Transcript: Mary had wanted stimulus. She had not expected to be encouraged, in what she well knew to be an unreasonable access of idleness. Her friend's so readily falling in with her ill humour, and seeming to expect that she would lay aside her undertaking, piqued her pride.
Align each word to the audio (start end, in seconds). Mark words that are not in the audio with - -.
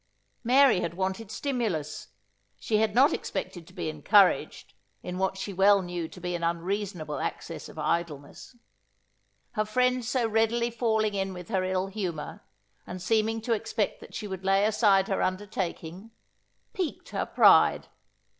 Mary 0.43 0.79
had 0.79 0.95
wanted 0.95 1.29
stimulus. 1.29 2.07
She 2.57 2.77
had 2.77 2.95
not 2.95 3.13
expected 3.13 3.67
to 3.67 3.73
be 3.73 3.87
encouraged, 3.87 4.73
in 5.03 5.19
what 5.19 5.37
she 5.37 5.53
well 5.53 5.83
knew 5.83 6.07
to 6.07 6.19
be 6.19 6.33
an 6.33 6.43
unreasonable 6.43 7.19
access 7.19 7.69
of 7.69 7.77
idleness. 7.77 8.55
Her 9.51 9.63
friend's 9.63 10.09
so 10.09 10.27
readily 10.27 10.71
falling 10.71 11.13
in 11.13 11.35
with 11.35 11.49
her 11.49 11.63
ill 11.63 11.85
humour, 11.85 12.41
and 12.87 12.99
seeming 12.99 13.41
to 13.41 13.53
expect 13.53 13.99
that 13.99 14.15
she 14.15 14.27
would 14.27 14.43
lay 14.43 14.65
aside 14.65 15.07
her 15.07 15.21
undertaking, 15.21 16.09
piqued 16.73 17.09
her 17.09 17.27
pride. 17.27 17.87